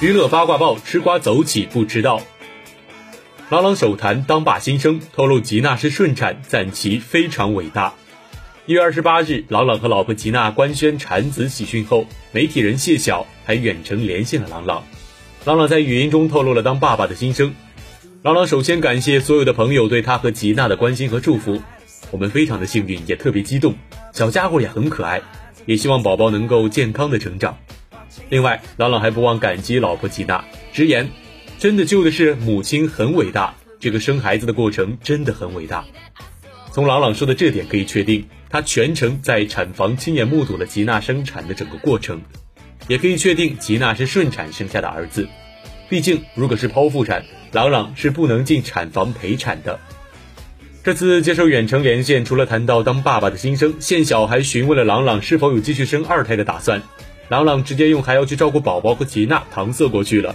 [0.00, 2.20] 娱乐八卦报，吃瓜走起不迟到。
[3.48, 7.94] 郎朗首谈当爸心声，透露吉娜是顺产，赞其非常伟大。
[8.66, 14.84] 一月二十八日，郎朗和老婆吉娜官宣产子喜讯后，媒体人谢晓还远程连线了郎朗。
[15.44, 17.54] 郎朗在语音中透露了当爸爸的心声。
[18.22, 21.62] 郎朗首先感谢所有的朋友对他和吉娜的关心和祝福，
[22.10, 23.74] 我们非常的幸运，也特别激动。
[24.12, 25.22] 小家伙也很可爱，
[25.66, 27.56] 也希望宝宝能够健康的成长。
[28.28, 31.08] 另外，朗朗还不忘感激老婆吉娜，直言
[31.58, 35.84] ：“真的救的是母亲很伟大，这个生孩子的过程真的很伟大。”
[36.72, 42.20] 从朗朗说的这点可以确定，他全程在产房亲眼目睹了吉娜生产的整个过程，
[42.88, 45.28] 也可以确定吉娜是顺产生下的儿子。
[45.88, 49.78] 毕竟，如果是剖腹产，朗朗是不能进产房陪产的。
[50.82, 56.82] 这次接受远程连线，除了谈到当爸爸的心声，线小还询问了朗朗是否有继续生二胎的打算。
[57.28, 60.34] 朗朗直接用还要去照顾宝宝和吉娜搪塞过去了。